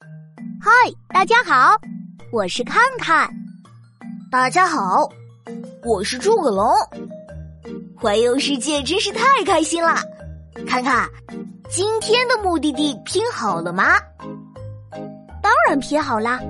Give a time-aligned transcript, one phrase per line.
[0.00, 0.70] 嗨，
[1.08, 1.76] 大家好，
[2.32, 3.28] 我是看看。
[4.30, 5.06] 大家好，
[5.84, 6.66] 我是诸葛龙。
[7.98, 9.96] 环游世界真是太开心了！
[10.66, 11.06] 看看，
[11.68, 13.98] 今天的目的地拼好了吗？
[15.42, 16.40] 当然拼好啦。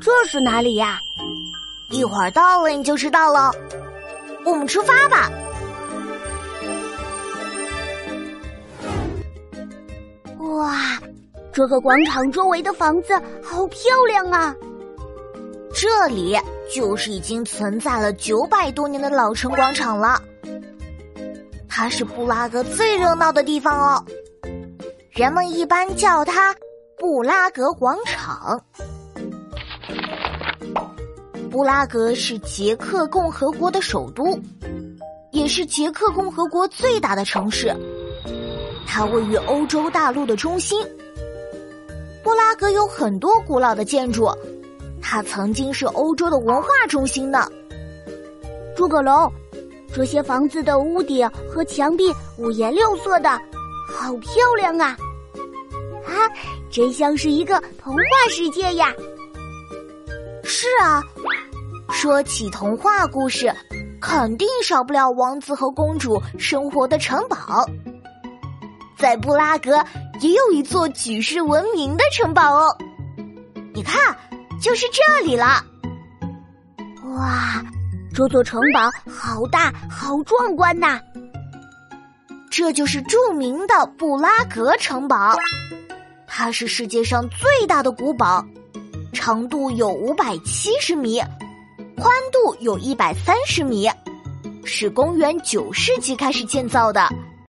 [0.00, 0.98] 这是哪里呀？
[1.92, 3.52] 一会儿到了你就知道了。
[4.44, 5.30] 我们出发吧。
[10.42, 11.00] 哇，
[11.52, 13.78] 这个广场周围的房子好漂
[14.08, 14.54] 亮啊！
[15.72, 16.36] 这里
[16.74, 20.20] 就是已经存在了九百多年的老城广场了，
[21.68, 24.04] 它是布拉格最热闹的地方哦。
[25.10, 26.54] 人们一般叫它
[26.98, 28.60] 布拉格广场。
[31.50, 34.38] 布拉格是捷克共和国的首都，
[35.30, 37.74] 也是捷克共和国最大的城市。
[38.94, 40.86] 它位于欧洲大陆的中心。
[42.22, 44.30] 布拉格有很多古老的建筑，
[45.00, 47.50] 它曾经是欧洲的文化中心呢。
[48.76, 49.32] 诸葛龙，
[49.94, 53.30] 这些房子的屋顶和墙壁五颜六色的，
[53.88, 54.94] 好漂亮啊！
[56.04, 56.28] 啊，
[56.70, 58.92] 真像是一个童话世界呀！
[60.44, 61.02] 是啊，
[61.90, 63.50] 说起童话故事，
[64.02, 67.66] 肯定少不了王子和公主生活的城堡。
[69.02, 69.84] 在布拉格
[70.20, 72.78] 也有一座举世闻名的城堡哦，
[73.74, 74.16] 你看，
[74.62, 75.60] 就是这里了。
[77.06, 77.60] 哇，
[78.14, 81.00] 这座城堡好大，好壮观呐！
[82.48, 85.34] 这就是著名的布拉格城堡，
[86.28, 88.46] 它是世界上最大的古堡，
[89.12, 91.20] 长度有五百七十米，
[91.96, 93.90] 宽度有一百三十米，
[94.64, 97.12] 是公元九世纪开始建造的。